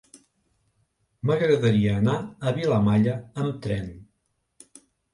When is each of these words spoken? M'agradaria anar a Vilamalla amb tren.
M'agradaria 1.31 1.95
anar 1.99 2.17
a 2.23 2.57
Vilamalla 2.59 3.17
amb 3.45 3.63
tren. 3.69 3.97